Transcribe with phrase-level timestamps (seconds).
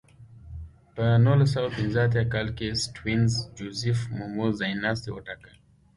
[0.95, 5.51] په نولس سوه پنځه اتیا کال کې سټیونز جوزیف مومو ځایناستی وټاکه.